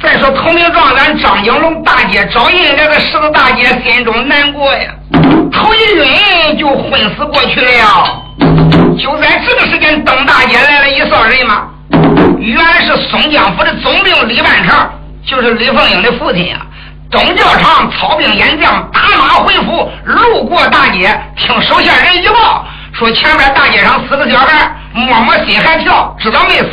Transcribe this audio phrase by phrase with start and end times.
[0.00, 4.92] 再说投名状元张景龙大姐找人，这个十个大姐心中难过呀，
[5.52, 8.22] 头一晕就昏死过去了。
[8.98, 11.68] 就在这个时间，邓大姐来了一扫人马，
[12.38, 14.88] 原来是松江府的总兵李万成，
[15.26, 16.58] 就是李凤英的父亲呀。
[17.10, 26.70] 东教场操兵演将打马回府，路过大街，听手下人一报，说前边大街上死个小孩，摸摸心还跳，知道没死，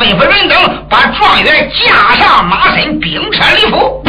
[0.00, 0.56] 吩咐人等
[0.88, 4.02] 把状元架上马身，兵车离府。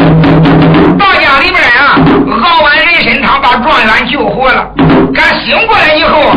[0.98, 1.99] 到家里边啊，
[2.41, 4.66] 熬完人参汤，把状元救活了。
[5.13, 6.32] 赶醒过来以后，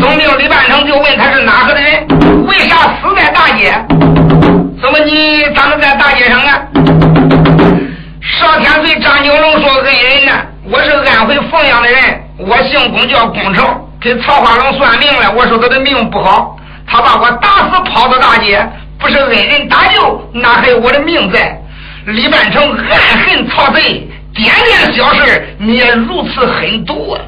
[0.00, 2.08] 总兵李半成就问他是哪个的人，
[2.48, 3.72] 为啥死在大街？
[4.82, 6.58] 怎么你咋能在大街上啊？
[8.20, 10.32] 少天对张九龙说：“恩人呢？
[10.72, 15.30] 我是安徽凤阳的人，我姓龚，叫龚超，给曹花龙算命了。
[15.36, 16.56] 我说他的命不好，
[16.86, 18.60] 他把我打死，跑到大街，
[18.98, 21.60] 不是恩人搭救，哪还有我的命在？”
[22.06, 27.20] 李半城暗恨曹贼，点点小事你也如此狠毒啊！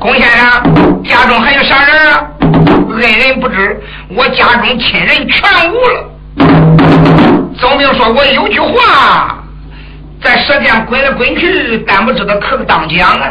[0.00, 2.26] 龚先生，家中还有啥人啊？
[2.90, 6.10] 恩人不知，我家中亲人全无了。
[7.56, 9.38] 总兵说过有句话。
[10.22, 13.30] 在舌尖滚来滚去，但不知道可当讲啊！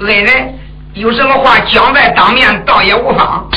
[0.00, 0.58] 恩人
[0.94, 3.48] 有什么话讲在当面，倒也无妨。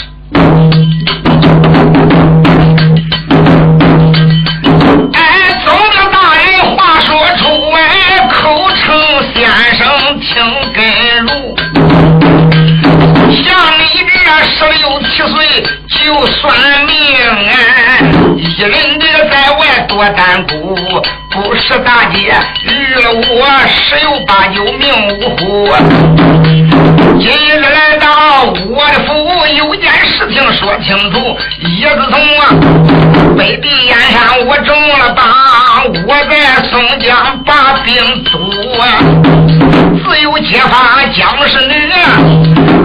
[18.38, 20.78] 一人这个在外多担孤。
[21.30, 22.32] 不是大姐
[22.62, 25.68] 遇了我十有八九命呜呼。
[27.20, 31.36] 今日来到我的府，有件事情说清楚。
[31.80, 32.42] 叶子从啊，
[33.36, 35.26] 北地燕山我中了榜，
[36.08, 38.38] 我在松江把兵督
[38.80, 38.84] 啊，
[40.06, 41.92] 自有揭发将士女，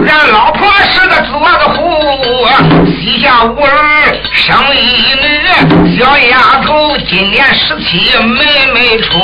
[0.08, 2.48] 俺老婆是个做个虎，
[2.86, 3.68] 膝下无儿
[4.34, 4.78] 生一
[5.20, 8.16] 女，小丫头今年十七。
[8.18, 9.18] 妹妹出，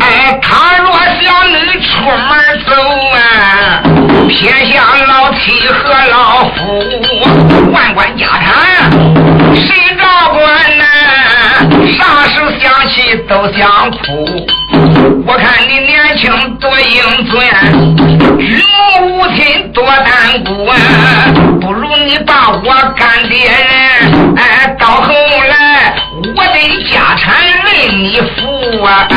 [0.00, 2.28] 哎，他若小女出门
[2.66, 2.72] 走
[3.14, 3.82] 啊，
[4.28, 6.82] 撇下老妻和老夫，
[7.72, 8.90] 万贯家产
[9.54, 10.42] 谁照管
[10.76, 10.84] 呢？
[11.98, 13.98] 啥时想起都想哭。
[15.26, 17.32] 我看你年轻多英俊，
[18.38, 18.42] 举
[18.98, 20.48] 目无亲多单孤，
[21.60, 22.64] 不如你把我
[22.96, 23.48] 干爹，
[24.36, 25.12] 哎，到后
[25.48, 25.94] 来
[26.34, 26.58] 我的
[26.90, 27.28] 家产
[27.64, 27.68] 为。
[27.90, 29.16] 你富啊，倒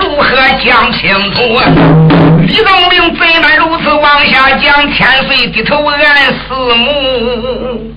[0.00, 0.24] 如何
[0.64, 1.64] 讲清楚啊？
[2.46, 4.92] 李宗明怎敢如此往下讲？
[4.92, 7.92] 千岁低头俺四目。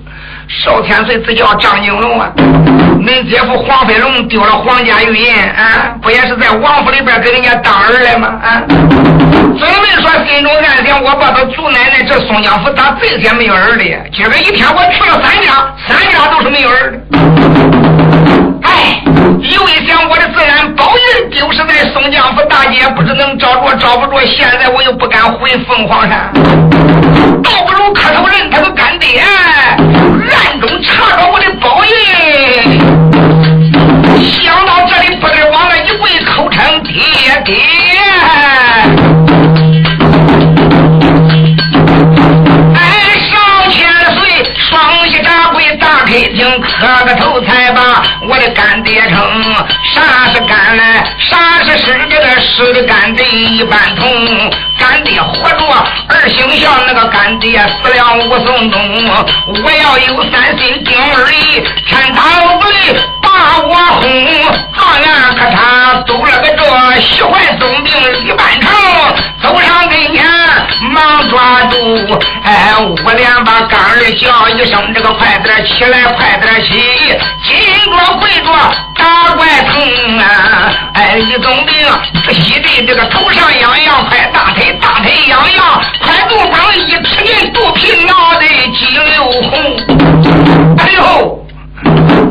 [0.47, 8.29] 少天岁自叫张金龙啊，恁姐夫黄飞龙丢了皇家玉印啊，不也是在王府里边给人家当儿来吗？
[8.41, 13.83] 啊，总没说心中暗想，我把他祖奶奶这松江府咋这些没有儿的？
[14.11, 16.99] 今儿个一天我去了三家，三家都是没有儿的。
[18.63, 19.03] 哎，
[19.41, 26.31] 有一想我的自然宝玉丢失在松江府大街，不知能找着找不着，现在我又不敢回凤凰山，
[27.41, 29.21] 倒不如磕头认他个干爹。
[29.21, 31.91] 暗中查找我的宝印，
[34.29, 36.93] 想到这里，不得往那一跪，口称爹
[37.45, 37.55] 爹。
[42.75, 42.81] 哎，
[43.29, 47.05] 少千岁，双膝扎跪，大开厅，磕
[48.89, 49.19] 别称。
[49.93, 51.05] 啥是干来？
[51.29, 51.95] 啥是湿？
[52.09, 54.51] 这个湿的干的一般通。
[54.79, 55.65] 干爹活着，
[56.07, 58.79] 儿行孝，那个干爹死了武松东。
[59.63, 64.01] 我要有三心定二意，天堂子里把我哄。
[64.73, 65.07] 状元
[65.37, 67.93] 可他走了个这喜欢总兵
[72.43, 72.73] 哎，
[73.05, 78.45] 我连把干儿叫一声，这个快点起来，快点起，金着跪着
[78.95, 80.71] 打怪疼啊！
[80.93, 81.75] 哎，一总兵
[82.25, 84.77] 仔细的这个头上痒痒，快大腿。
[84.81, 89.77] 大腿痒痒，快肚膀一吃进肚皮，脑袋激流红。
[90.77, 91.45] 哎呦，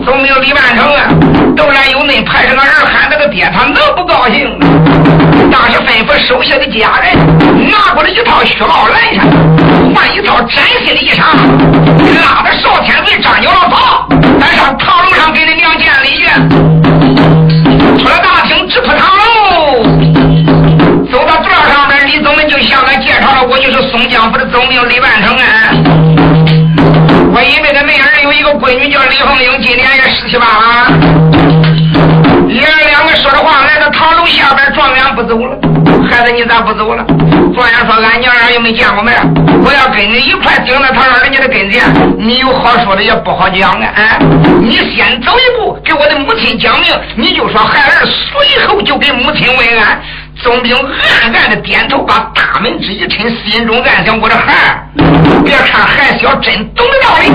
[0.05, 1.09] 总没有李万成啊
[1.57, 4.59] 都来有恁派这个人喊他个爹他能不高兴。
[4.59, 4.67] 吗
[5.51, 7.17] 当时吩咐手下的家人
[7.71, 9.19] 拿过来一套雪帽来
[9.95, 11.23] 换一套崭新的衣裳
[12.23, 14.09] 拉着少天子张牛老早
[14.41, 19.83] 咱上堂楼上给你娘见礼去出了大厅直扑堂楼
[21.11, 26.28] 走到座上边李总兵就向他介绍了我就是松江府的总兵李万成啊。
[27.39, 30.91] 我因为他妹儿有一个闺女叫李凤英，今年也十七八了。
[32.49, 35.57] 爷儿两个说着话来到堂楼下边，状元不走了。
[36.11, 37.05] 孩子，你咋不走了？
[37.55, 39.15] 状元说：“俺娘俩又没见过面，
[39.65, 41.85] 我要跟你一块顶在他老人家的跟前，
[42.19, 43.87] 你有好说的也不好讲啊！
[43.95, 44.19] 啊，
[44.61, 50.03] 你先走一步，给我的母亲讲明，你就说孩儿随后就给母亲问安。”
[50.41, 54.83] 总兵暗暗的点头，把大门之一抻，心中暗想：我这孩儿，
[55.45, 57.31] 别看还小，真懂得道理。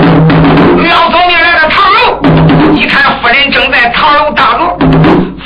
[0.86, 4.76] 老总兵来到堂楼，一看夫人正在堂楼打坐。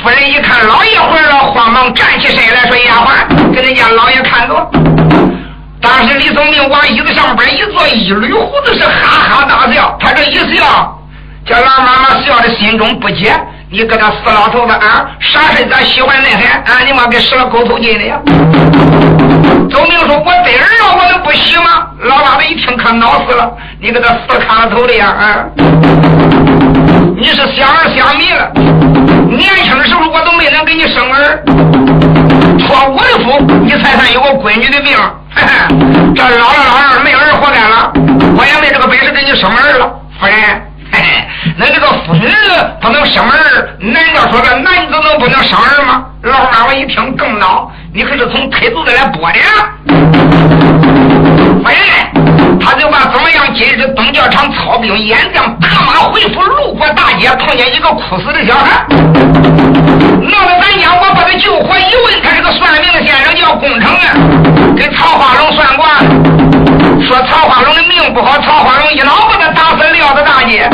[0.02, 4.70] 夫人一看老爷回来了，慌忙站起身来说：“丫鬟，给人家老爷看着。”
[5.80, 9.96] 当时李总兵往椅子上边一坐，一捋胡子是哈哈大笑。
[10.00, 10.98] 他这一笑，
[11.46, 13.32] 叫老妈妈笑的心中不解。
[13.70, 16.72] 你搁那死老头子啊，啥事咱喜欢恁还？
[16.72, 18.18] 啊，你妈给使了狗头金的呀？
[19.70, 25.08] 总兵说：“我得儿了，我能不喜吗？”老妈子一听可恼死了，你给他死看了头的呀？
[25.08, 25.44] 啊，
[27.14, 28.50] 你是想儿想迷了。
[29.28, 31.44] 年轻的时候我都没能给你生儿，
[32.66, 34.96] 托我的福，你才算有个闺女的命。
[36.16, 37.92] 这老了老了没儿活该了，
[38.34, 40.67] 我也没这个本事给你生儿了，夫人。
[41.60, 42.28] 那这个妇女
[42.80, 46.06] 不能生儿，难道说这男子能不能生儿吗？
[46.22, 49.40] 老妈我一听更恼，你可是从腿肚子来剥的。
[51.60, 51.76] 夫人，
[52.60, 53.52] 他就把怎么样？
[53.52, 64.14] 今日东教场操兵演将，打马回府，路过大街，碰见一个哭死的小孩，闹得咱家我把他救活，一问他是个算命先生，叫工程啊，
[64.76, 65.98] 给曹花龙算卦。
[67.04, 70.70] 说曹花龙的命不好，曹花龙一脑把他打死撂到大街。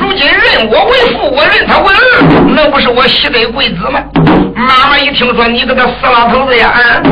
[0.00, 1.77] 如今认我为父，我认他
[2.70, 4.00] 不是我喜得贵子吗？
[4.54, 7.02] 妈妈一听说你个他死老头子呀，啊！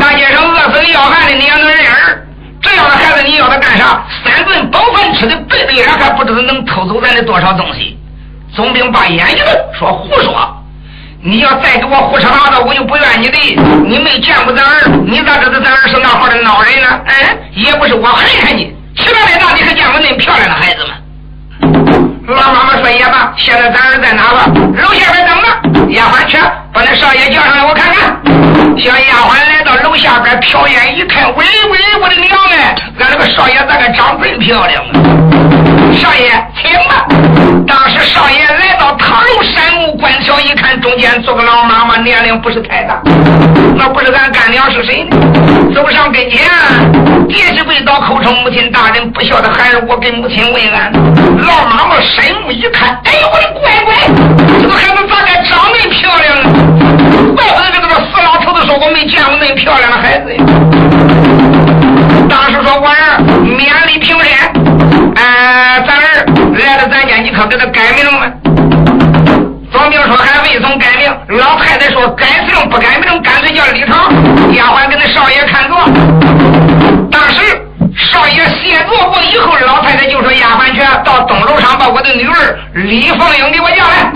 [0.00, 2.26] 大街上饿死要饭的你也能认儿？
[2.60, 4.04] 这样的孩子你要他干啥？
[4.24, 7.98] 三顿饱饭吃的背背上，还不知道能偷走咱的多少东西。
[8.54, 10.62] 总兵把眼一瞪，说胡说。
[11.22, 13.38] 你要再给我胡扯八道，我就不怨你的。
[13.86, 17.00] 你没见过咱儿，你咋知道咱儿是那号的孬人呢？
[17.06, 20.94] 嗯，也不是我恨恨你，吃了再大，你可见过那漂亮的孩子吗？
[22.26, 24.46] 老妈妈说也罢，现在咱儿在哪了？
[24.82, 25.92] 楼下边等着。
[25.92, 26.38] 丫鬟去，
[26.72, 28.18] 把那少爷叫上来，我看看。
[28.78, 34.92] 小丫鬟来到楼下边，瞟眼一看，喂喂，我的娘哎，俺那个少爷咋个长真漂亮啊？
[35.92, 37.06] 少爷，请吧。
[37.66, 43.00] 当时少爷来到堂楼，山目观瞧，一看中间坐个老妈妈，年龄不是太大，
[43.76, 45.16] 那不是俺干娘是谁呢？
[45.74, 46.48] 走上跟前，
[47.28, 50.92] 跌起跪倒，口称母亲大人，不孝的孩儿，我给母亲问安。
[51.38, 53.94] 老妈妈深目一看，哎呦我的乖乖，
[54.60, 56.48] 这个孩子咋该长那么漂亮呢？
[57.34, 60.44] 怪不得这个死老头子说我没见过那么漂亮的孩子呀。
[62.28, 64.53] 当时说我儿免礼平身。
[67.54, 68.32] 给他改名了？
[69.70, 71.38] 总兵说还未曾改名。
[71.38, 73.94] 老太太说改姓不改名，干脆叫李成。
[74.54, 75.74] 丫鬟给那少爷看着。
[77.12, 77.40] 当时
[78.10, 84.10] 少爷谢坐过以后，老太太就说：“丫鬟去到东楼上把我的女儿李凤英给我叫来，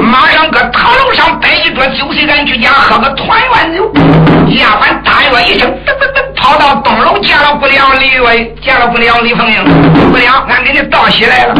[0.00, 3.88] 马上搁堂楼上摆一桌酒席，俺去家喝个团圆酒。”
[4.58, 6.20] 丫鬟答应一声，噔噔噔。
[6.34, 9.64] 跑到东楼见了姑娘李月，见了姑娘李凤英。
[10.10, 11.54] 姑娘，俺给你道喜来了。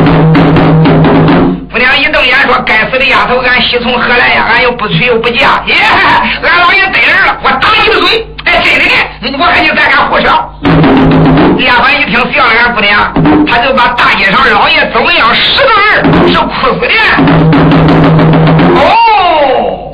[1.73, 4.45] 姑娘一瞪眼说：“该死的丫头，俺喜从何来呀？
[4.51, 5.63] 俺又不娶又不嫁。
[5.67, 5.77] 耶，
[6.43, 8.27] 俺老爷得人了，我打你的嘴！
[8.45, 8.81] 哎，真的
[9.31, 10.27] 呢，我看你再敢胡说。”
[11.65, 13.13] 丫鬟一听笑了，俺姑娘，
[13.47, 16.89] 他就把大街上老爷怎么样十个人是哭死的。
[18.75, 19.93] 哦。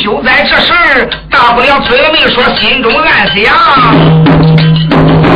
[0.00, 3.52] 就在这时，大不了嘴没说，心中暗想：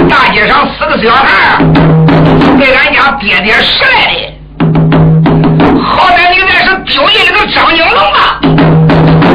[0.09, 1.59] 大街上四个小孩
[2.61, 4.31] 给俺家爹爹拾来的，
[5.84, 8.40] 好歹你那是丢印那个张金龙吧？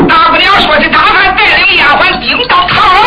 [0.08, 3.02] 大不了说起大汉带领丫鬟顶到堂楼，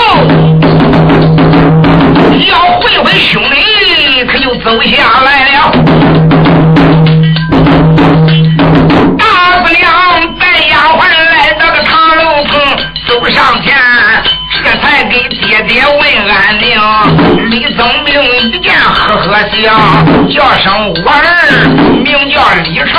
[2.49, 5.80] 要会会兄弟，可就走下来了。
[17.61, 17.71] 宁。
[17.71, 18.15] 李宗明
[18.51, 19.71] 一见呵呵笑，
[20.33, 21.69] 叫声我儿
[22.03, 22.91] 名叫李成。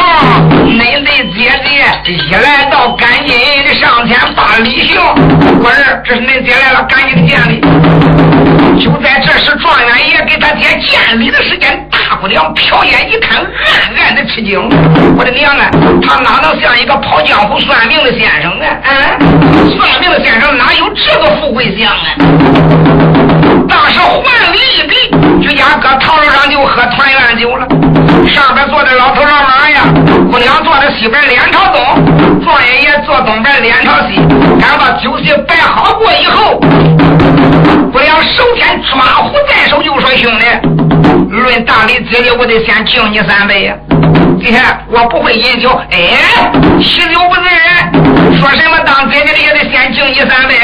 [0.65, 3.35] 恁的姐姐一来到，赶紧
[3.79, 5.01] 上前把礼行。
[5.59, 7.59] 我儿，这是恁爹来了，赶紧见礼。
[8.79, 14.59] 就在这时，状元爷给他爹见礼的时间，大姑娘瞟眼一看，暗暗的吃惊。
[15.17, 15.69] 我的娘啊，
[16.01, 18.65] 他哪能像一个跑江湖算命的先生呢？
[18.65, 19.17] 啊，
[19.75, 23.10] 算命的先生哪有这个富贵相啊？
[23.67, 24.95] 当时还礼一给，
[25.41, 27.67] 居家搁堂楼上就喝团圆酒了。
[28.27, 29.81] 上边坐的老头老马呀，
[30.31, 34.15] 姑娘坐在西边脸朝东，状元爷坐东边脸朝西。
[34.59, 36.59] 赶把酒席摆好过以后，
[37.91, 40.45] 姑娘首先抓壶在手，就说：“兄弟，
[41.29, 43.75] 论大礼，姐姐我得先敬你三杯呀。
[44.43, 46.17] 今天我不会饮酒，哎，
[46.81, 50.55] 喜酒不醉人，说什么当姐姐的也得先敬你三杯。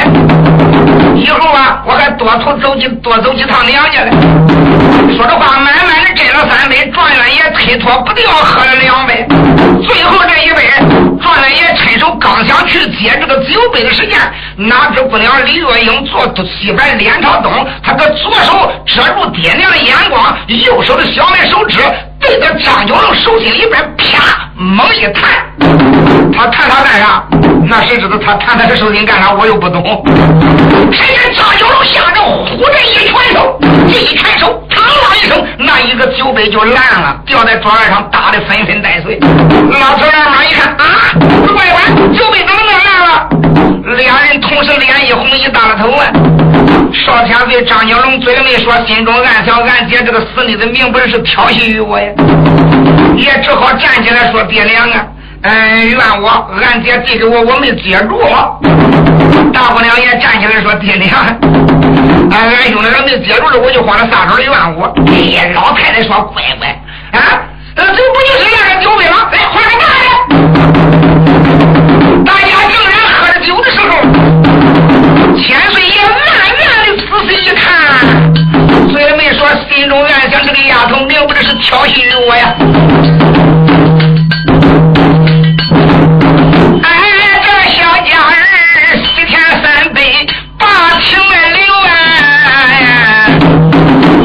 [1.15, 4.11] 以后啊，我还多出走几多走几趟娘家来。
[5.15, 9.23] 说着话，慢慢的斟了三杯，状元爷推脱不掉，喝了两杯，
[9.85, 10.67] 最后这一杯，
[11.21, 14.19] 状元爷趁手刚想去接这个酒杯的时间，
[14.55, 17.51] 哪知姑娘李月英坐西边，脸朝东，
[17.83, 21.79] 她的左手遮住爹娘的眼光，右手的小麦手指
[22.27, 25.23] 这个张九龙手心里边啪猛一弹，
[26.33, 27.23] 他弹他干啥？
[27.65, 29.31] 那谁知道他弹他的手心干啥？
[29.31, 30.03] 我又不懂。
[30.91, 39.17] 只见张九龙下着虎着一拳手，这一拳手，嘡啷一声，那一个酒杯就烂了，掉在桌案上，打的纷纷带碎。
[39.19, 41.15] 老头老妈一看啊，
[41.55, 41.81] 乖乖，
[42.13, 43.29] 酒杯怎么弄烂了？
[43.95, 46.05] 俩人同时脸一红一大了头啊！
[46.93, 52.11] 少天对张九龙嘴里没说，心中暗想：俺姐这个死女子，明不是调戏于我呀？
[53.15, 55.05] 也只好站起来说：“爹娘啊，
[55.43, 58.21] 嗯，怨我，俺姐递给我，我没接住。”
[59.53, 61.17] 大姑娘也站起来说：“爹娘，
[62.31, 66.67] 俺俺兄弟要没接住了，我就慌了撒手怨我。”哎呀，老太太说：“乖乖
[67.11, 67.41] 啊，
[67.75, 67.97] 这不就
[68.39, 69.29] 是那个酒杯吗？
[69.31, 71.06] 来换个
[79.77, 82.55] 心中暗想：这个丫头明不是调戏于我呀。
[86.81, 86.89] 哎，
[87.43, 90.25] 这小家人一天三杯
[90.57, 90.65] 把
[90.99, 91.91] 情来留啊，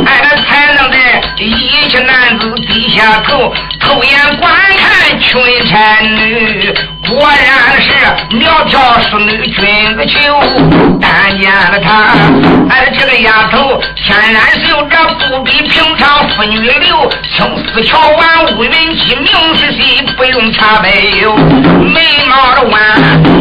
[0.06, 0.08] 哎，
[0.48, 0.96] 才能在
[1.36, 6.74] 一些男子低下头，偷眼观看群臣女，
[7.08, 10.18] 果然是苗条淑女君子秀。
[11.00, 12.04] 但见了她，
[12.68, 14.96] 哎，这个丫头天然秀，这
[15.28, 19.26] 不比平常妇女流，青丝乔婉，乌云起，明
[19.56, 22.80] 是谁，不用茶杯油，眉毛弯，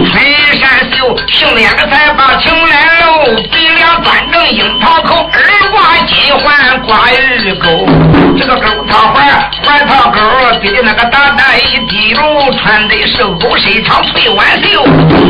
[0.05, 0.13] 春
[0.59, 3.80] 衫秀，杏脸的才把情来露，鼻梁
[4.49, 7.87] 樱桃口，耳挂金环挂玉钩，
[8.37, 10.19] 这个钩套环，环套钩，
[10.61, 14.83] 比的那个大带一滴露，穿的是狗身长翠挽袖，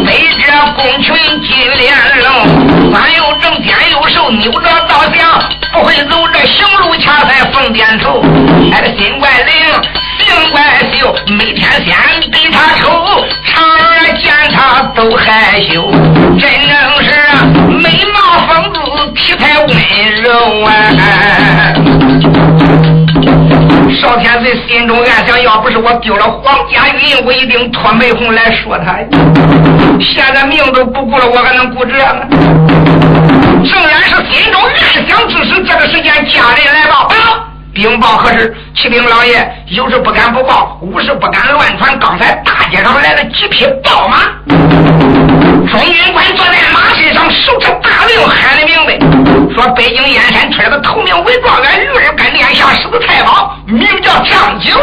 [0.05, 5.41] 背着宫裙金莲笼，左右正肩右手扭着倒向，
[5.73, 8.23] 不会走这行路恰在凤点头，
[8.71, 9.53] 哎，心怪灵，
[10.19, 10.61] 性怪
[10.93, 11.95] 秀，每天先
[12.31, 13.63] 给他瞅，常
[13.95, 15.91] 人见他都害羞，
[16.39, 16.71] 真正
[17.03, 17.09] 是
[17.81, 18.79] 美貌风姿，
[19.15, 19.67] 体态温
[20.21, 20.29] 柔
[20.63, 20.69] 啊。
[23.99, 28.97] 少天岁心中暗想：要不是我丢了黄家云，我一定托梅红来说他。
[29.99, 32.27] 现在命都不顾了，我还能顾这个？
[33.63, 37.09] 正然是心中暗想之时，这个时间家人来报：
[37.73, 38.53] 禀报何事？
[38.75, 41.97] 启禀老爷，有事不敢不报，无事不敢乱传。
[41.99, 44.17] 刚才大街上来了几匹暴马，
[45.69, 48.99] 中军官坐在马身上，手持大令，喊的明白，
[49.55, 54.77] 说北京燕山出来个头名为状元，玉儿干殿下使的太保，名叫张九。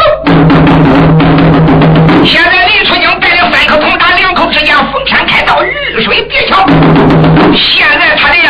[2.25, 6.66] 现在李处经带领三颗铜打两口之间，逢山开道，遇水叠桥。
[7.54, 8.49] 现在他的人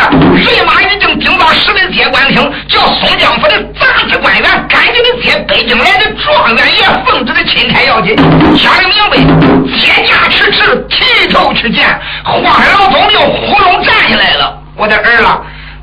[0.65, 2.37] 马已经顶十里街官厅，
[2.69, 8.17] 叫松江府的杂技官员赶紧的接北京来的状元爷奉旨的钦差要紧，
[8.57, 11.87] 想的明白，接驾迟迟，提头去见，
[12.25, 14.57] 黄海老总就呼隆站起来了。
[14.77, 15.41] 我的儿啊，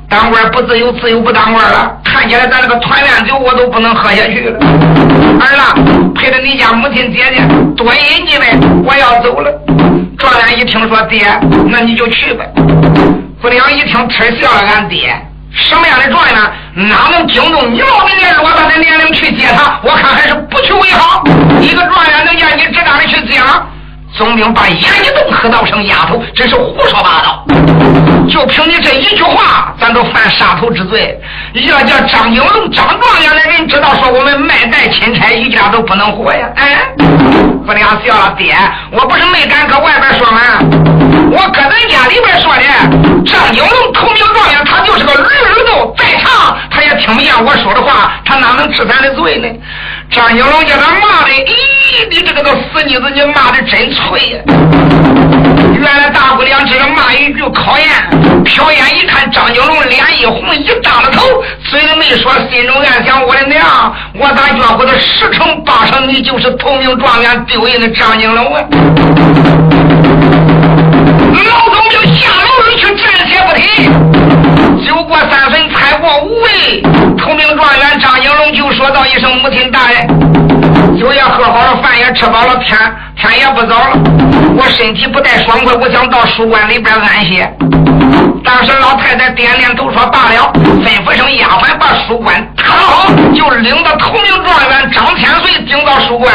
[0.08, 1.94] 当官不自由，自由不当官了。
[2.04, 4.58] 看起来咱这个团圆酒我都不能喝下去了。
[4.58, 5.74] 儿啊，
[6.14, 7.42] 陪着你家母亲姐姐
[7.76, 8.46] 多饮几杯，
[8.84, 9.50] 我要走了。
[10.16, 11.26] 状元一听说爹，
[11.68, 12.44] 那你就去吧。
[13.42, 15.14] 姑娘一听，嗤笑了，俺爹。
[15.56, 16.34] 什么样的状元，
[16.74, 19.80] 哪能惊动你老人家偌大的年龄去接他？
[19.82, 21.24] 我看还是不去为好。
[21.60, 23.66] 一个状元能让你这样的去接吗？
[24.16, 27.44] 总兵把眼一瞪，喝道声：“丫头，真是胡说八道！
[28.30, 31.18] 就凭你这一句话，咱都犯杀头之罪。
[31.52, 36.88] 要叫张景龙、张状元的人知道，说我们卖带钦差一家都不能活呀！”哎，
[37.66, 38.56] 姑娘笑了，爹，
[38.90, 40.40] 我不是没敢搁外边说吗？
[41.30, 42.62] 我搁咱家里边说的，
[43.26, 49.48] 张景龙头名状元，他就是个驴耳朵，再唱他也听不见我说的话，他哪能治咱的罪呢？
[50.10, 54.38] 张景龙叫他骂的，咦，你这个个死妮子，你骂的真脆呀！
[55.74, 57.86] 原来大姑娘只是骂一句考验，
[58.44, 68.62] 瞟眼一看张景龙脸一红，一耷了头，嘴里没说，心中暗想：我的娘，我咋觉乎的十成八成你就是头名状元丢人的张景龙啊！
[71.46, 73.90] 老总就下楼里去，站起不提。
[74.86, 76.82] 酒过三分，菜过五味，
[77.18, 82.78] 头名状元张景龙就说道一声：“母亲大人，酒也喝好了，饭也吃饱了，天
[83.26, 83.98] 天也不早了，
[84.56, 87.50] 我身体不太爽快，我想到书馆里边安歇。”
[88.44, 90.52] 当时老太太点点头说：“罢了。”
[90.84, 96.32] 吩咐声丫鬟把书馆打好，就领着头名状元张天岁顶到书馆。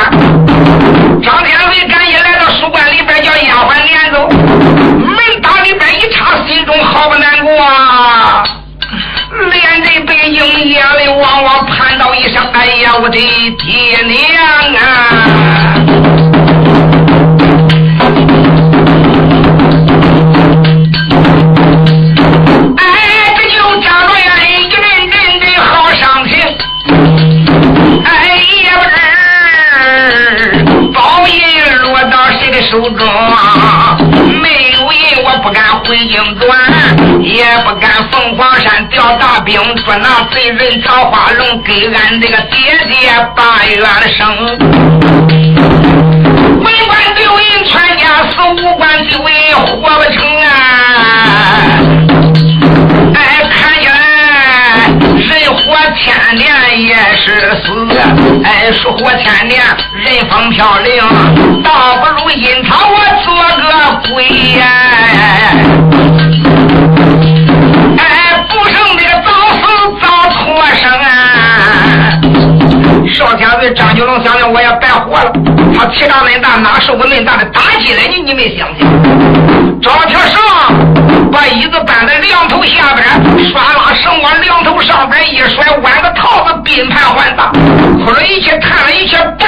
[1.23, 4.27] 张天岁赶紧来到书馆里边，叫丫鬟撵走。
[4.29, 8.43] 门打里边一插，心中好不难过啊！
[9.49, 14.81] 连着背影眼泪汪汪盼到一声：“哎呀，我的爹娘啊！”
[35.85, 36.49] 回京转，
[37.21, 43.83] 也不敢凤凰山调大兵捉那贼人桃花龙，给俺这个爹爹把冤
[44.15, 44.19] 声。
[46.59, 50.49] 文官丢银，全家死；武官丢银，活不成啊！
[53.15, 53.19] 哎，
[53.49, 53.91] 看见
[55.17, 55.59] 人活
[55.97, 56.45] 千年
[56.81, 57.25] 也是
[57.63, 57.87] 死，
[58.43, 59.61] 哎，树活千年，
[59.93, 61.03] 人风飘零，
[76.01, 78.13] 他气长恁大，哪受过恁大的打击来呢？
[78.25, 78.87] 你没想想？
[79.81, 80.41] 赵铁上
[81.31, 83.05] 把椅子搬在梁头下边，
[83.51, 87.51] 刷拉绳往梁头上边一甩，挽个套子，并盘换打，
[88.03, 89.47] 哭了一气，叹了一气，板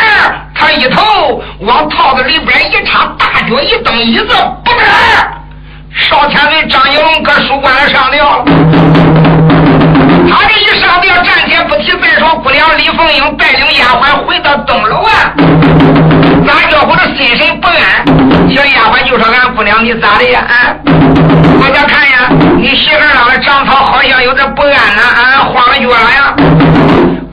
[0.54, 4.26] 他一头往套子里边一插，大脚一蹬，椅子
[4.63, 4.86] 不得。
[6.10, 8.46] 少天岁张九龙搁书馆里上吊了。
[10.30, 11.92] 他这一上吊，暂且不提。
[12.04, 15.34] 再说姑娘李凤英带领丫鬟回到东楼啊，
[16.46, 18.06] 咋叫我这心神不安？
[18.54, 20.42] 小丫鬟就说：“俺姑娘你咋的呀？
[20.48, 22.30] 啊，我咋看呀？
[22.58, 26.36] 你媳妇儿的长草好像有点不安呢，啊，慌了脚了呀？”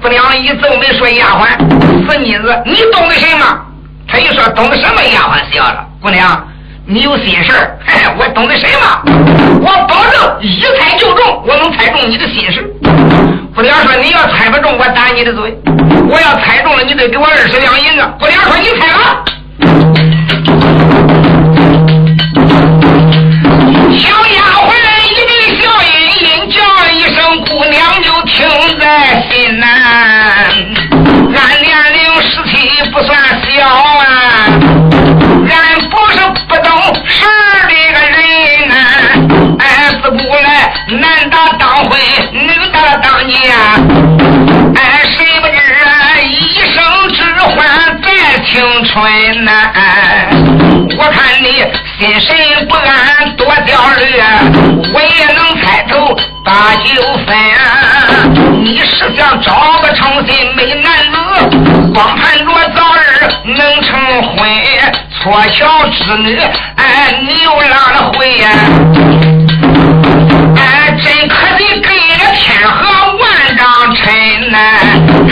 [0.02, 3.44] 姑娘一皱眉说：“丫鬟，死妮子，你懂得什么？”
[4.08, 5.02] 他一说懂得什么？
[5.14, 6.46] 丫鬟笑了，姑娘。
[6.86, 7.78] 你有心事儿，
[8.18, 9.02] 我懂得什么？
[9.60, 12.68] 我保证一猜就中，我能猜中你的心事。
[13.54, 15.58] 姑娘说：“你要猜不中，我打你的嘴。
[16.08, 19.24] 我要猜中了，你得给我二十两银子。”姑娘说：“你猜吧。”
[23.98, 24.70] 小丫鬟
[25.10, 25.90] 一闭笑，盈
[26.22, 26.56] 盈叫
[26.92, 28.48] 一声，姑娘就听
[65.30, 66.36] 多小侄女，
[66.74, 68.48] 哎，你又拉了回呀？
[70.56, 71.88] 哎，真可得给
[72.18, 74.58] 了天河万丈尘呐！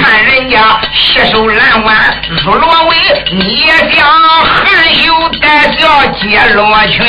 [0.01, 1.97] 看人家携手蓝湾
[2.45, 2.97] 入罗围，
[3.33, 7.05] 你也想含羞带笑接罗裙？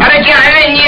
[0.00, 0.84] 俺见人家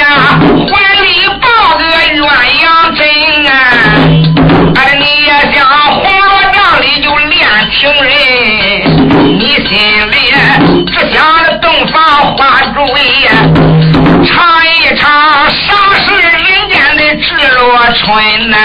[17.97, 18.57] 春来！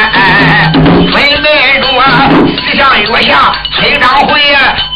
[1.10, 1.84] 春来着，
[2.58, 4.40] 西上月下，崔张回，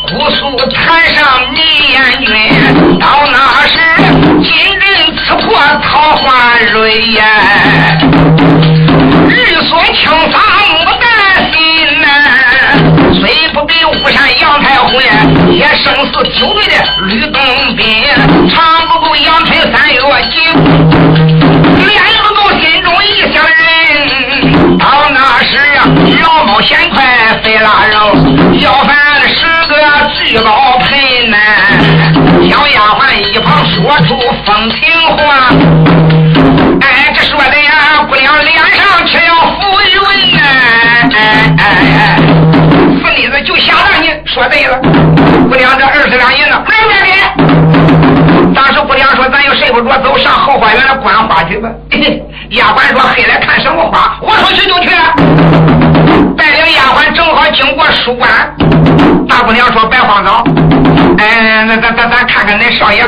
[0.08, 1.60] 姑苏坛上迷
[1.94, 1.96] 烟
[2.26, 3.00] 君。
[3.00, 3.38] 到哪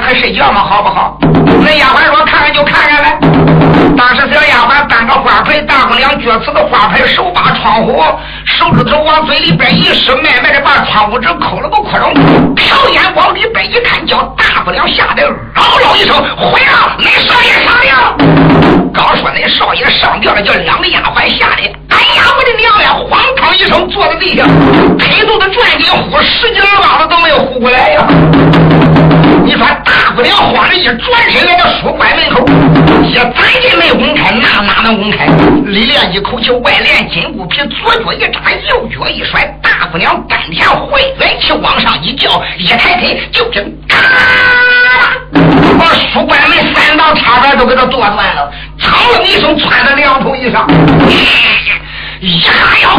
[0.07, 0.63] 恁少爷可睡觉吗？
[0.63, 1.17] 好不好？”
[1.61, 3.19] 那丫鬟说：“看看就看看呗。”
[3.97, 8.01] 当时小丫鬟搬个花盆，大姑娘撅瓷的花盆，手把窗户，
[8.45, 12.13] 手指头往嘴里边一伸，慢慢的把窗户纸抠了个窟窿，
[12.55, 16.95] 瞟眼往里边一看，叫大姑娘吓得嗷嗷一声：“坏了！
[16.99, 17.93] 恁少爷上吊！”
[18.93, 20.53] 刚说恁少爷上吊了，叫
[36.47, 44.01] 就，外练筋骨皮，左脚一扎，右脚一甩，大姑娘半天回元气往上一叫，一抬腿就听咔，
[45.77, 50.65] 把书馆门三道插板都给他剁断了，噌楞一声窜到两头以上。
[52.21, 52.51] 呀
[52.81, 52.89] 呀，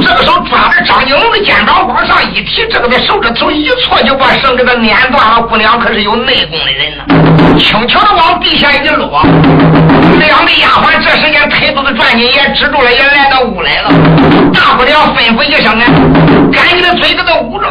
[0.00, 5.42] 这个时候抓着张金龙的肩膀往上一提，这个的手指头一搓就把绳给他捻断了。
[5.42, 7.04] 姑娘可是有内功的人呢，
[7.58, 9.22] 轻巧的往地下一落，
[10.18, 13.90] 两个丫鬟这时间腿肚子转筋也止住了，也来到屋来了。
[14.54, 15.84] 大姑娘吩咐一声啊，
[16.50, 17.68] 赶紧的嘴给他捂着，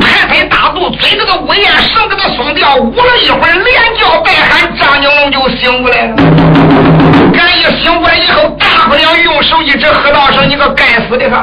[0.00, 2.76] 拍拍大肚，嘴给他捂严，绳给他松掉。
[2.76, 6.16] 捂了一会儿，连叫带喊，张金龙就醒过来了。
[7.32, 10.30] 赶一醒过来以后，大不了用手一指，喝道。
[10.32, 11.42] 说你个该死的哈！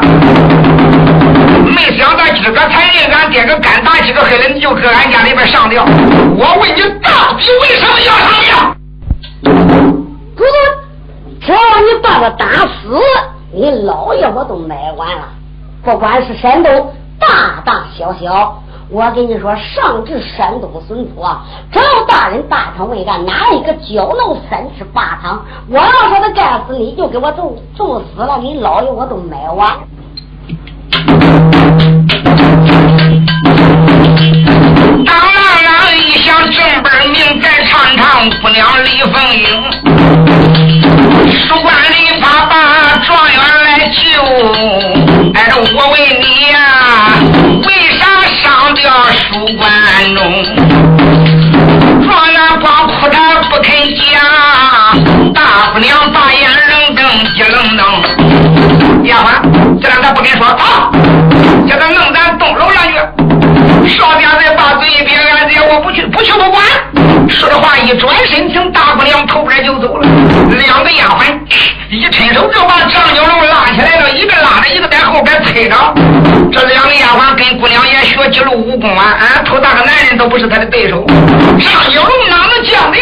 [1.76, 5.84] 没想到今个才令俺爹个干打几个黑了，你就搁俺家里边上吊。
[5.84, 8.76] 我问你，到底为什么要上吊？
[10.36, 10.56] 主子，
[11.42, 13.00] 只要你把他打死，
[13.54, 15.30] 你老爷我都买完了。
[15.84, 21.42] 不管是山东大大小小，我跟你说，上至山东孙府啊，
[21.72, 25.44] 只要大人大堂未干，哪一个交能三尺八堂？
[25.70, 29.80] 我要说他干死你，就给我揍揍死了，你老爷我都买完。
[35.06, 39.44] 当啷啷一想，正本名再唱唱，姑娘李凤英，
[41.32, 42.54] 书馆里爸把
[43.06, 44.22] 状元来救，
[45.34, 46.60] 哎，我问你呀，
[48.54, 49.72] 上吊书馆
[50.14, 50.22] 中？
[52.04, 53.18] 状元光哭着
[53.50, 57.04] 不肯讲，大姑娘把眼愣瞪，
[57.36, 57.84] 一愣瞪，
[59.06, 60.92] 丫鬟，这让他不肯说，啊，
[61.68, 62.94] 叫他弄咱东楼上去。
[63.90, 64.73] 少点再把
[65.04, 66.64] 嘴一撇，俺爹我不去，不去不管。
[67.30, 70.08] 说着话，一转身，从大姑娘头边就走了。
[70.50, 71.38] 两个丫鬟
[71.90, 75.76] 一伸手就把张九龙拉起来了，一个拉着，一个在后边推着。
[76.52, 81.04] 这两个丫鬟跟姑娘也学几路武功啊，俺头大个男人都不是他的对手。
[81.08, 82.98] 张九龙哪能犟的？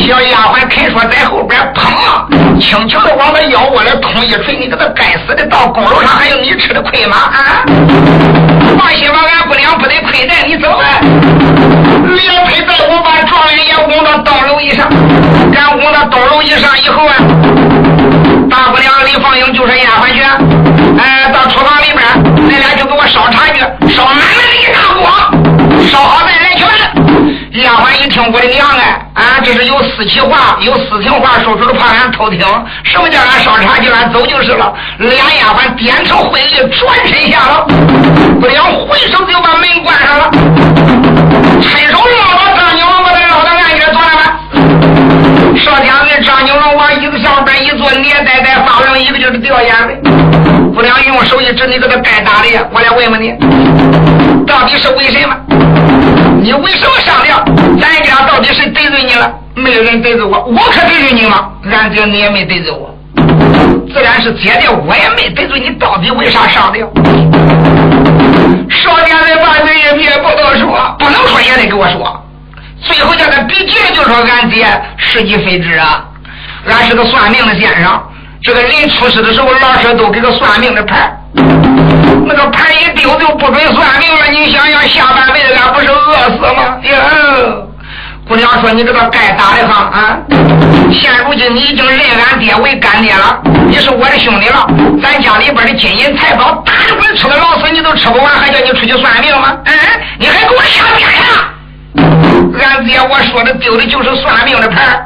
[0.00, 7.16] 小丫鬟肯说在后边砰，轻轻的往他腰窝里捅一锤，你这个该死的，到公路上还有你吃的亏吗？
[7.16, 7.64] 啊！
[8.78, 10.84] 放心吧，俺姑娘不得亏待你走呗！
[12.04, 14.88] 连推带我把状元也拱到东楼以上，
[15.52, 17.14] 赶拱到东楼以上以后啊，
[18.50, 20.22] 大姑娘李凤英就说丫鬟去，
[20.98, 22.02] 哎，到厨房里边，
[22.48, 23.60] 恁俩就给我烧茶去，
[23.94, 24.22] 烧满了
[24.54, 25.06] 一大锅，
[25.90, 26.66] 烧好再来全。
[27.62, 28.66] 丫鬟一听，我的娘，
[29.28, 32.40] 俺这是有私情话，有私情话说出来怕俺偷听。
[32.84, 33.90] 什么叫俺烧茶去？
[33.90, 34.72] 俺走就是了。
[34.98, 37.66] 俩丫鬟点头会意，转身下了。
[38.40, 40.30] 不料回手就把门关上了，
[41.60, 44.40] 伸手捞到张金龙，把他捞到俺这坐了吧。
[45.56, 50.00] 少天子张金龙往椅子上边一坐，脸呆呆发愣，一个劲的掉眼泪。
[50.74, 52.62] 不良用手一指，你这个该打的呀！
[52.72, 53.32] 我来问问你，
[54.46, 55.36] 到底是为什么？
[56.40, 57.44] 你为什么上吊？
[57.80, 59.30] 咱家到底谁得罪你了？
[59.54, 61.50] 没有人得罪我，我可得罪你吗？
[61.70, 62.94] 俺爹你也没得罪我，
[63.92, 65.70] 自然是姐的，我也没得罪你。
[65.78, 66.86] 到底为啥上吊？
[68.70, 72.24] 少年人把嘴一撇，不能说，不能说也得给我说。
[72.82, 76.04] 最后叫他笔记就说俺爹是计非之啊，
[76.68, 78.00] 俺是个算命的先生。
[78.42, 84.26] 这个人出事的时候，老师都给个算命的牌，那个牌一丢就不准算命了。
[84.30, 86.78] 你想想，下半辈子俺不是饿死吗？
[86.82, 87.68] 哟，
[88.26, 90.18] 姑娘说你这个该打的哈啊！
[90.92, 91.98] 现如今你已经认
[92.30, 94.66] 俺爹为干爹了，你是我的兄弟了。
[95.02, 99.56] 咱家里边的金银财宝，大滚吃的老死你都吃不完，还叫你出去算命吗？
[99.64, 99.74] 嗯，
[100.18, 101.52] 你还给我瞎编呀！
[102.60, 105.00] 俺爹我说的丢的就是算命的牌。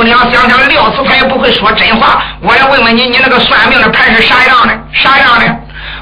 [0.00, 2.22] 姑娘想想，料子他也不会说真话。
[2.40, 4.72] 我来问问你，你那个算命的牌是啥样的？
[4.94, 5.44] 啥样的？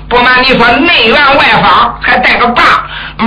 [0.08, 2.62] 不瞒你说，内圆外方，还带个把，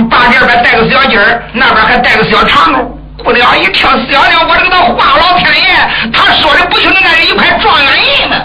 [0.08, 2.98] 把这边带个小尖儿，那边还带个小长头。
[3.22, 5.76] 姑娘一听，小娘，我这个话老天爷，
[6.10, 8.36] 他说的不就是那是一块状元印吗？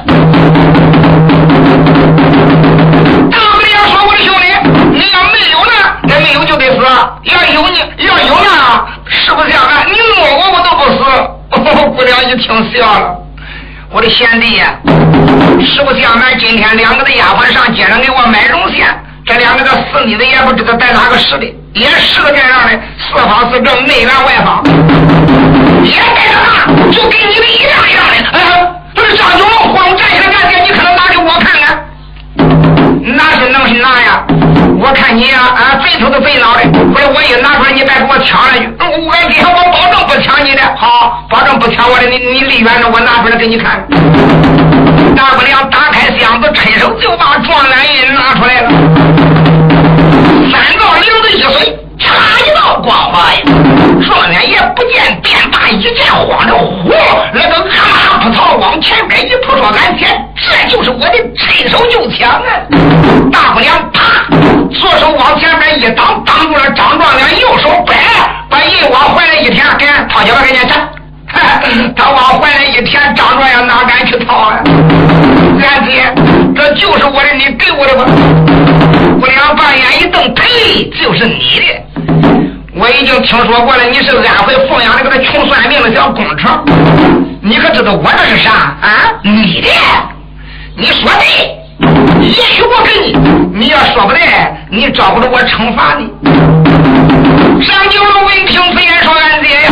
[3.31, 4.47] 大不了说，我的兄弟，
[4.91, 5.71] 你要没有呢，
[6.03, 6.81] 那没有就得死；
[7.23, 9.63] 要有呢，要有呢，是不是这样？
[11.75, 13.17] 我，姑娘一听笑了，
[13.89, 14.73] 我的贤弟呀，
[15.65, 18.87] 实不相瞒，今天两个的丫鬟上街上给我买绒线，
[19.25, 24.63] 这两个的侍女的也不知道在哪个市里，也是个这样的，四方四正，内圆外方，
[25.83, 28.37] 也带着他，就跟你的一样一样的。
[28.37, 31.85] 哎，这是张九龙呼隆站起来干爹，你可能拿给我看看，
[33.03, 34.25] 哪是能是拿呀？
[34.79, 38.69] 我看你呀，啊，肥头的费脑的，我我一拿出来，你别给我抢了去。
[38.77, 42.05] 我今天我保证不抢你的，好，保证不抢我的。
[42.05, 43.83] 你你离远着，我拿出来给你看。
[45.15, 48.69] 大不了打开箱子，伸手就把状元印拿出来了。
[50.51, 53.39] 三道铃子一碎，啪一道光华呀！
[54.07, 56.93] 状元爷不见变大一见慌了，呼，
[57.33, 62.41] 那个阿马扑逃往前边一扑，说：“俺姐，这就是我的趁手就抢啊！”
[63.31, 64.25] 大姑娘啪。
[64.71, 67.95] 左手往前面一挡，挡住了张状元；右手摆，
[68.49, 70.89] 把印往怀里一填，给掏起来给人家
[71.95, 74.59] 他往怀里一填，张状元哪敢去掏啊？
[74.63, 76.13] 俺爹，
[76.55, 78.05] 这就是我的，你给我的吧？
[79.19, 81.76] 姑娘把眼一瞪，呸，就是你的！
[82.97, 86.65] 我已经听说过了，你是安徽凤阳那个穷算命的小工程，
[87.41, 88.49] 你可知道我这是啥
[88.81, 89.13] 啊？
[89.21, 89.69] 你的？
[90.75, 91.55] 你说对。
[92.19, 93.15] 也许我给你，
[93.53, 94.19] 你要说不对，
[94.71, 96.09] 你招不着我惩罚你。
[97.63, 99.69] 上九龙闻听此言，说：“俺爹呀，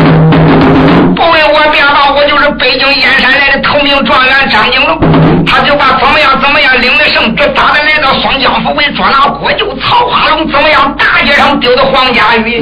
[1.15, 2.14] 不为我便道，
[2.57, 4.99] 北京燕山来的头名状元张景龙。
[5.45, 12.59] 他就把怎么样怎么样领的胜，这打的来到双江府为捉拿国舅曹花龙，怎么样大街上丢的黄家玉，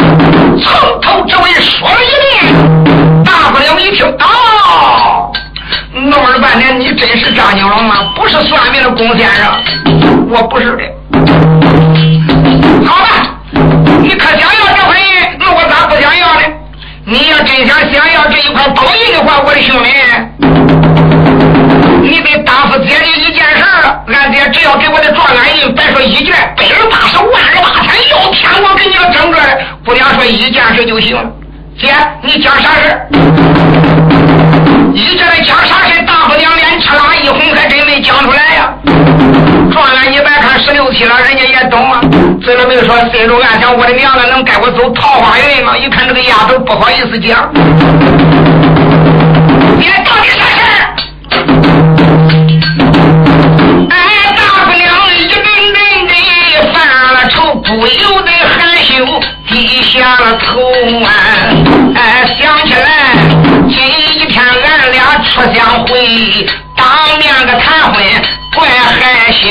[0.62, 2.10] 从头至尾说了一
[2.42, 3.24] 遍。
[3.24, 5.32] 大不了一听，哦。”
[5.94, 8.12] 弄了半天，你真是张金龙吗？
[8.16, 9.54] 不是算命的龚先生，
[10.30, 10.84] 我不是的。
[12.86, 13.38] 好吧，
[14.02, 15.06] 你可想要这块印？
[15.40, 16.42] 那我咋不想要呢？
[17.06, 19.90] 你要真想想要这一块宝印的话，我的兄弟，
[22.02, 24.02] 你得答复姐姐一件事了。
[24.08, 31.18] 俺爹只要给我的状元印，别说一卷，百儿八十，万儿八千，要天我给你个整个的，不娘说一件事就行。
[31.78, 32.98] 姐，你讲啥事
[34.94, 36.02] 你这来讲啥事？
[36.08, 38.74] 大姑娘脸吃拉一红，还真没讲出来呀。
[40.66, 42.00] 十六七了，人家也懂啊。
[42.42, 45.78] 嘴里没说，心中暗想：我的娘子能带我走桃花运吗？
[45.78, 47.52] 一看这个丫头，不好意思讲。
[49.78, 50.62] 你到底啥事？
[53.90, 53.96] 哎，
[54.38, 54.84] 大姑娘
[55.18, 55.44] 一阵阵
[56.08, 56.12] 的
[56.74, 56.76] 犯
[57.14, 58.94] 了愁，不由得害羞，
[59.50, 60.62] 低下了头
[61.04, 61.12] 啊。
[61.96, 63.16] 哎，想起来
[63.70, 64.14] 今。
[64.26, 66.84] 天俺俩初相会，当
[67.20, 68.04] 面个谈婚
[68.56, 69.44] 怪害羞。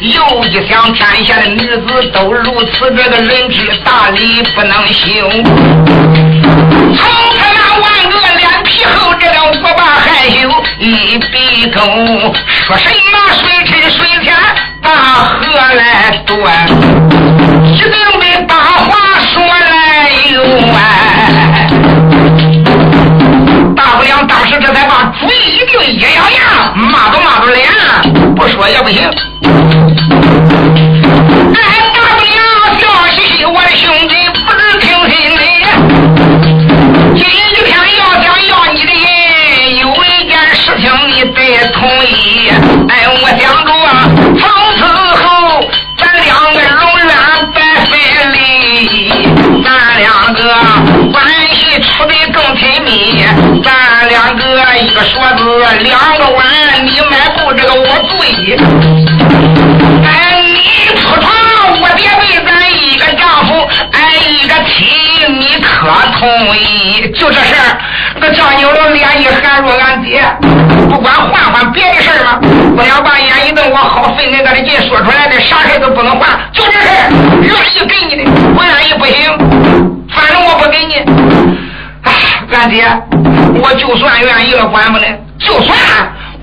[0.00, 5.04] 又一想，天下的女子都如此，这个人之大礼不能休。
[6.94, 6.98] 从
[7.32, 11.80] 此那万个脸皮厚，这个我把害羞一闭口，
[12.66, 14.34] 说什么水深水浅
[14.82, 15.36] 大河
[15.74, 16.68] 来断，
[17.64, 20.76] 一定得把话说来有完。
[23.74, 25.05] 大不了，当时这才把
[25.66, 27.68] 主意一，咬牙，骂都骂都脸，
[28.36, 29.02] 不说也不行。
[31.54, 31.58] 哎，
[31.92, 32.38] 大不了，
[32.78, 32.82] 笑
[33.14, 34.14] 嘻嘻，我的兄弟
[34.46, 35.42] 不知听心的。
[37.16, 37.20] 今
[37.64, 41.38] 天要想要你的人，有一件事情你得
[41.72, 42.50] 同意。
[42.88, 43.88] 哎，我想着啊，
[44.38, 44.42] 从
[44.78, 44.80] 此
[45.24, 45.26] 后
[45.98, 46.64] 咱两个永
[46.98, 47.10] 远
[47.52, 47.56] 白
[47.90, 47.92] 分
[48.32, 48.36] 离，
[49.64, 49.66] 咱
[49.98, 50.38] 两个
[51.12, 51.14] 关
[51.50, 53.24] 系处得更亲密。
[53.64, 53.68] 咱
[54.96, 55.44] 个说字，
[55.82, 56.46] 两个碗，
[56.86, 58.56] 你迈步，这个我对。
[60.06, 61.30] 哎，你出床，
[61.82, 64.88] 我别为咱一个丈夫，哎，一个妻，
[65.28, 65.86] 你可
[66.18, 67.12] 同意？
[67.14, 67.78] 就这事儿，
[68.18, 70.24] 那张九龙脸一寒，若俺爹，
[70.88, 72.40] 不管换换别的事儿吗？
[72.74, 79.14] 不要把眼一瞪，我好费那个的劲说出来的，啥事都不能换，就这事儿，愿意给你的，不愿意不行，
[80.08, 81.04] 反正我不给你。
[82.50, 82.86] 干爹，
[83.62, 85.04] 我就算愿意了，管不了，
[85.38, 85.76] 就算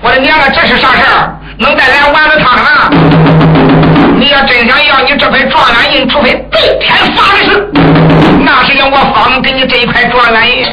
[0.00, 1.34] 我的娘啊，这是啥事儿？
[1.58, 2.90] 能带来丸子汤啊？
[4.18, 7.68] 你要真想要你这块状元印，除非对天发誓，
[8.44, 10.66] 那是要我方给你这一块状元印。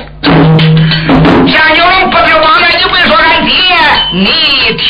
[1.47, 3.51] 天九龙不是往哪一问说俺爹，
[4.13, 4.27] 你
[4.77, 4.87] 听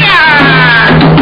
[0.00, 1.13] 见？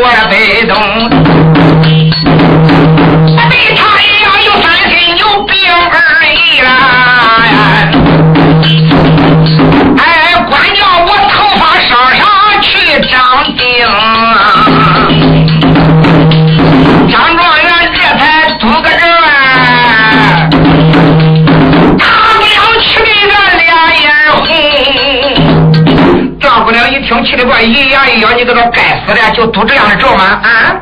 [0.00, 1.47] 我的东。
[27.62, 30.24] 一样一样你这个该死的就读这样的咒吗？
[30.42, 30.76] 啊？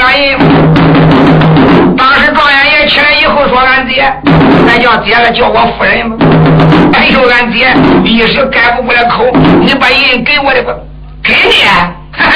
[0.00, 0.36] 状元银？”
[1.96, 4.02] 当时状元爷起来以后说：“俺爹，
[4.68, 6.16] 俺叫爹了，叫我夫人吗。
[6.92, 7.74] 哎呦，俺爹
[8.04, 9.24] 一时改不过来口，
[9.60, 10.72] 你把银给我的吧，
[11.22, 11.64] 给你。
[12.12, 12.32] 嘿嘿，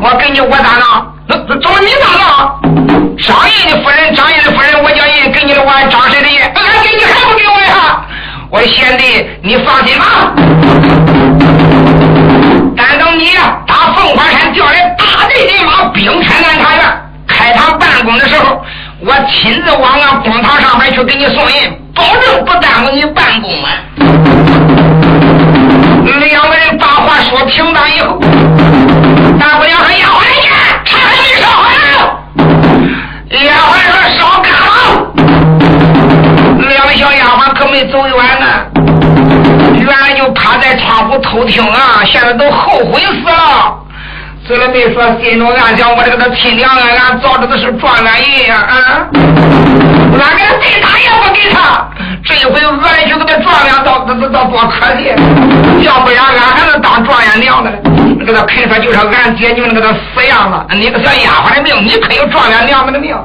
[0.00, 1.06] 我给你，我咋弄？
[1.26, 3.16] 那那找你咋弄？
[3.18, 6.40] 张印的夫人，张印的夫人，我叫银给你的，我还张谁的银？
[6.40, 8.04] 俺给你还不给我呀？
[8.50, 10.34] 我说贤弟，你放心吧。
[12.80, 16.84] 但等你打凤凰山调来大队人马，兵拆南茶园，
[17.26, 18.64] 开堂办公的时候，
[19.00, 23.70] 我亲自往俺公堂上面去给你送人，保证不耽误你办公啊。
[26.26, 28.18] 两个人把话说平当以后，
[29.38, 30.48] 大姑娘说：“丫鬟去，
[30.84, 32.22] 茶还没烧好。”
[33.30, 34.68] 丫鬟说：“烧干了。”
[36.68, 38.16] 两个小丫鬟可没走远，
[41.10, 43.76] 不偷听啊，现在都后悔死了。
[44.46, 49.08] 虽然没说，心中暗想：我这个他亲娘啊，俺早知道是撞了人呀啊！
[50.20, 51.88] 俺给他再打也不给他，
[52.24, 55.14] 这一回俺就给他状元，倒倒倒多可惜！
[55.84, 57.76] 要不然俺还能当状元娘的呢。
[58.26, 63.16] 给他肯说就是俺姐你们给他死样子，你个小丫鬟的命，你可有状元娘们的命？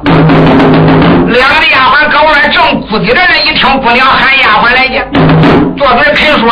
[1.27, 5.05] 两个的丫鬟搁外正估计着呢，一听姑娘喊丫鬟来见，
[5.77, 6.49] 坐嘴肯说。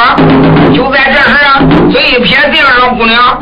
[0.73, 3.37] 就在这时啊，嘴一撇，地说：“姑娘，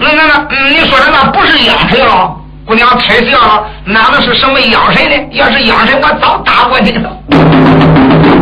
[0.00, 2.34] 那那那，你说的那不是央神了？”
[2.68, 5.16] 姑娘推笑了，哪能是什么妖神呢？
[5.32, 7.10] 要是妖神，我早打过你了。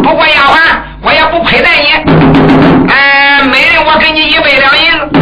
[0.03, 0.59] 不过丫鬟，
[1.01, 1.93] 我也不亏待你。
[2.91, 5.20] 哎，每人我给你一百两银子，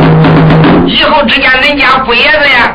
[0.87, 2.75] 以后只见恁家姑爷子呀，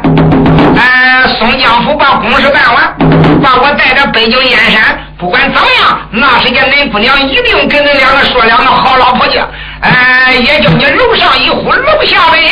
[0.78, 2.96] 哎，松江府把公事办完，
[3.42, 9.42] 把我带到北京燕山，不管怎么样，那时间恁姑娘一定跟恁两个说两个好老婆去。
[9.82, 12.50] 哎，也叫你楼上一呼，楼下为营，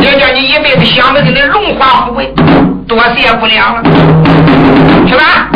[0.00, 2.32] 也叫你一辈子享的跟你荣华富贵。
[2.86, 3.82] 多谢姑娘了，
[5.08, 5.50] 是吧？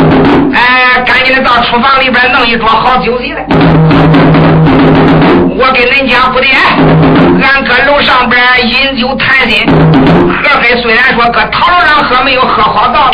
[0.53, 3.45] 哎，赶紧的到厨房里边弄一桌好酒席来。
[5.55, 6.47] 我跟恁家不的，
[7.41, 13.11] 俺搁楼上边饮酒谈心，何黑虽然说搁堂楼上喝没有喝好道，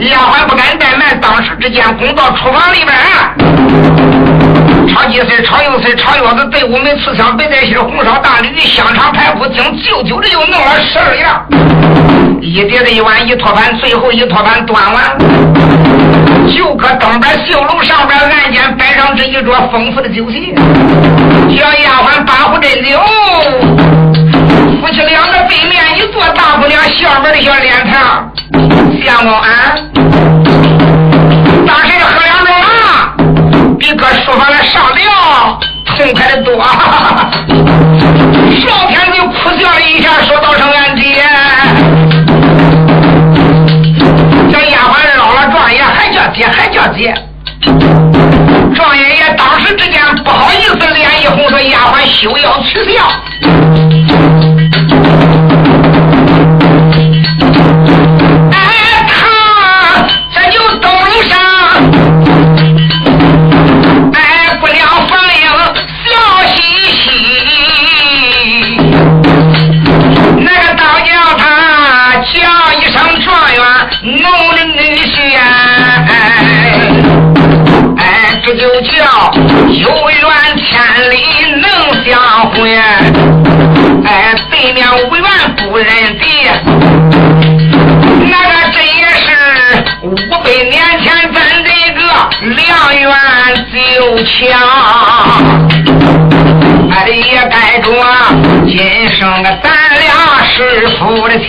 [0.00, 3.32] 丫鬟不敢怠慢，当时之间攻到厨房里边啊，
[4.88, 11.44] 炒鸡丝、炒肉丝、炒腰子、对五门、刺枪、白菜心、红烧大鲤鱼、香肠排骨，经就就的又弄了十二样，
[12.40, 15.18] 一碟子一碗一托盘，最后一托盘端完，
[16.54, 20.54] 就搁东边绣楼上边案间摆上这一桌丰富的酒席。
[21.56, 22.98] 小丫鬟把壶斟酒，
[24.80, 28.32] 夫妻两个对面一坐，大姑娘笑面的小脸庞，
[29.04, 29.76] 相公啊，
[33.88, 35.58] 比搁书房来上梁
[35.96, 36.52] 痛快的多。
[38.60, 41.22] 少天就苦笑了一下，说道声俺爹。
[44.52, 47.14] 小丫鬟捞了状元，还叫爹，还叫爹。
[48.74, 53.10] 状元爷当时之间不好意思，脸一红，说：“丫鬟休要取笑。”
[78.82, 79.32] 叫
[79.70, 80.22] 有缘
[80.56, 80.66] 千
[81.10, 81.14] 里
[81.60, 81.64] 能
[82.04, 82.08] 相
[82.50, 82.54] 会，
[84.04, 85.24] 哎，对面无缘
[85.56, 85.86] 不认
[86.18, 86.22] 敌。
[88.20, 89.26] 那个真也是
[90.02, 90.06] 五
[90.44, 91.98] 百年前咱这个
[92.54, 92.56] 良
[92.96, 93.06] 缘
[93.72, 93.76] 旧
[94.24, 94.28] 墙，
[96.90, 97.20] 哎也
[97.50, 97.86] 该着
[98.66, 98.72] 今
[99.18, 99.66] 生个咱
[99.98, 100.06] 俩
[100.54, 100.56] 是
[100.98, 101.28] 夫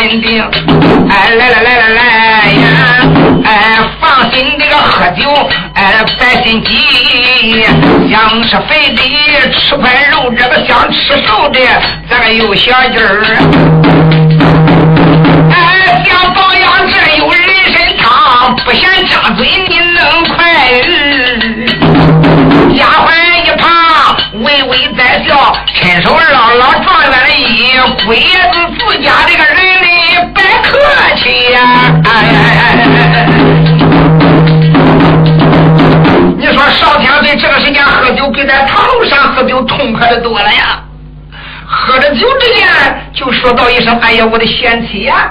[0.00, 0.42] 俩把婚定，
[1.10, 2.00] 哎来来来来来
[2.52, 2.64] 呀，
[3.44, 5.30] 哎放心这个喝酒，
[5.74, 7.64] 哎百心急，
[8.10, 9.02] 想吃肥的
[9.52, 11.60] 吃块肉，这个想吃瘦的
[12.08, 13.36] 咱个有小鸡儿，
[15.52, 17.38] 哎想保养这有人
[17.72, 20.86] 参汤，不嫌扎嘴你能快日。
[22.74, 23.10] 丫鬟
[23.44, 27.72] 一旁微微在笑，伸手捞捞状元的衣，
[28.06, 28.26] 龟子
[28.78, 29.56] 自家这个人
[31.30, 31.60] 哎呀！
[32.04, 33.28] 哎哎哎
[36.36, 40.82] 你说少天在这个时间喝酒，比在堂上喝酒痛快的多了呀！
[41.64, 42.66] 喝着酒之间
[43.14, 45.30] 就说到一声：“哎呀，我的贤妻呀！”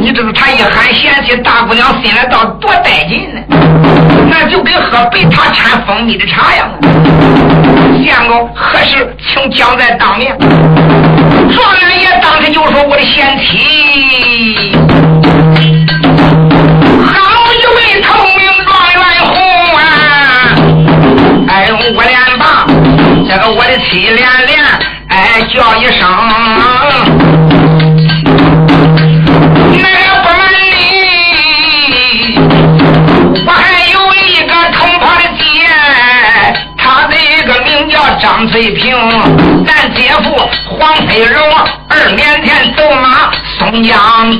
[0.00, 3.42] 你知道他一喊贤妻，大姑娘心里倒多带劲呢，
[4.30, 6.66] 那就跟喝白他掺蜂蜜的茶样。
[8.02, 10.34] 见过何事，请将在当面。
[10.38, 14.13] 状元爷当时就说：“我的贤妻。”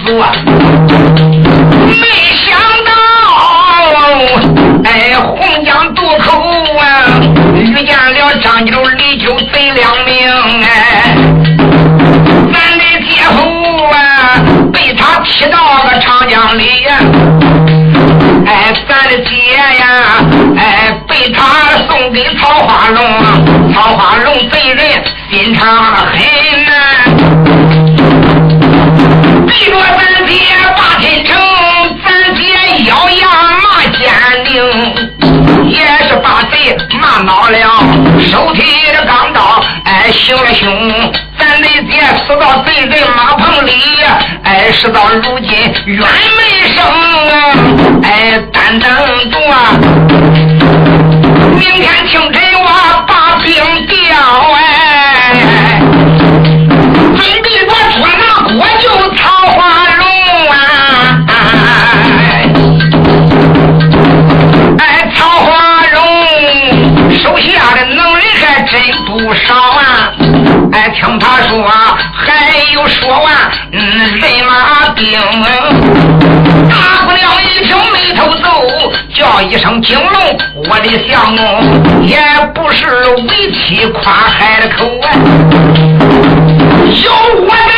[0.05, 0.15] 江
[0.87, 1.34] 子，
[40.25, 41.13] 行了兄。
[41.39, 43.73] 咱的爹死到贼人马棚里，
[44.43, 45.51] 哎，事到如今
[45.85, 47.33] 冤没生啊，
[48.03, 48.91] 哎，单等
[80.91, 81.43] 的相公
[82.07, 82.19] 也
[82.55, 85.05] 不是为妻夸海的口啊。
[87.03, 87.13] 有
[87.43, 87.73] 我在，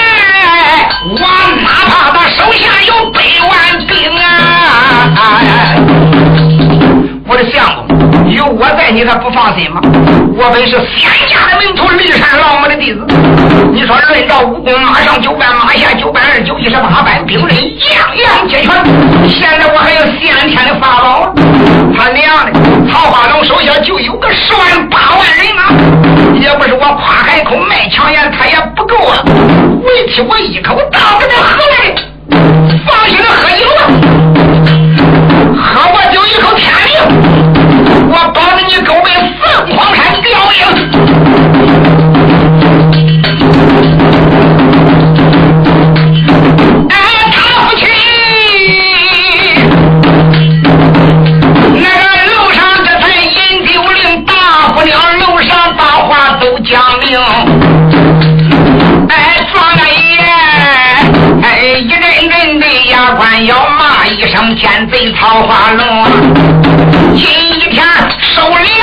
[1.08, 1.18] 我
[1.62, 3.50] 哪怕他手下有百万
[3.86, 4.22] 兵啊！
[7.28, 9.80] 我的相公，有我在，你还不放心吗？
[10.36, 13.06] 我本是仙家的门徒，骊山老母的弟子。
[13.72, 18.70] 你说论到武功，马上九班，马下九班，二九一十八班，兵刃样样皆全。
[19.28, 21.32] 现在我还有先天的法宝，
[21.96, 22.55] 他娘的，
[23.86, 25.70] 就有个十万八万人啊，
[26.34, 29.22] 也不是我夸海口卖强言，他也不够啊。
[29.24, 31.35] 问题我一口倒给他
[64.56, 66.04] 骂一声奸贼曹花龙，
[67.14, 67.84] 今一天
[68.34, 68.75] 收礼